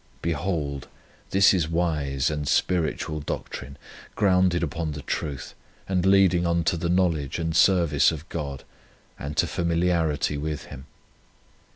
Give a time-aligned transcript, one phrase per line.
[0.23, 3.77] Behold, 43 On Union with God this is wise and spiritual doctrine,
[4.15, 5.53] grounded upon the truth,
[5.87, 8.63] and leading unto the knowledge and service of God,
[9.19, 10.87] and to familiarity with Him.